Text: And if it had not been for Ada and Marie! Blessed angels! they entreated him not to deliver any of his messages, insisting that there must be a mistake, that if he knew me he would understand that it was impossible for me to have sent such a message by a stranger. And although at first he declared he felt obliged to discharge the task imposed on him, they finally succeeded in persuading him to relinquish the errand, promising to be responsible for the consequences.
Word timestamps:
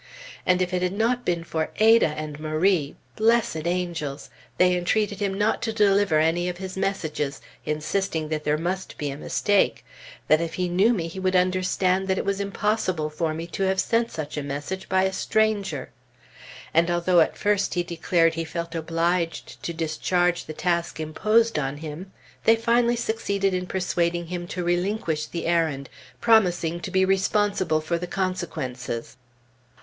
And 0.47 0.63
if 0.63 0.73
it 0.73 0.81
had 0.81 0.93
not 0.93 1.23
been 1.25 1.43
for 1.43 1.69
Ada 1.75 2.07
and 2.07 2.39
Marie! 2.39 2.95
Blessed 3.17 3.67
angels! 3.67 4.31
they 4.57 4.75
entreated 4.75 5.19
him 5.19 5.31
not 5.37 5.61
to 5.61 5.71
deliver 5.71 6.17
any 6.17 6.49
of 6.49 6.57
his 6.57 6.75
messages, 6.75 7.39
insisting 7.67 8.29
that 8.29 8.43
there 8.43 8.57
must 8.57 8.97
be 8.97 9.11
a 9.11 9.15
mistake, 9.15 9.85
that 10.27 10.41
if 10.41 10.55
he 10.55 10.67
knew 10.69 10.91
me 10.91 11.07
he 11.07 11.19
would 11.19 11.35
understand 11.35 12.07
that 12.07 12.17
it 12.17 12.25
was 12.25 12.39
impossible 12.39 13.11
for 13.11 13.35
me 13.35 13.45
to 13.45 13.61
have 13.61 13.79
sent 13.79 14.09
such 14.11 14.37
a 14.37 14.41
message 14.41 14.89
by 14.89 15.03
a 15.03 15.13
stranger. 15.13 15.91
And 16.73 16.89
although 16.89 17.19
at 17.19 17.37
first 17.37 17.75
he 17.75 17.83
declared 17.83 18.33
he 18.33 18.43
felt 18.43 18.73
obliged 18.73 19.61
to 19.61 19.71
discharge 19.71 20.45
the 20.45 20.53
task 20.53 20.99
imposed 20.99 21.59
on 21.59 21.77
him, 21.77 22.11
they 22.45 22.55
finally 22.55 22.95
succeeded 22.95 23.53
in 23.53 23.67
persuading 23.67 24.25
him 24.25 24.47
to 24.47 24.63
relinquish 24.63 25.27
the 25.27 25.45
errand, 25.45 25.91
promising 26.19 26.79
to 26.79 26.89
be 26.89 27.05
responsible 27.05 27.81
for 27.81 27.99
the 27.99 28.07
consequences. 28.07 29.17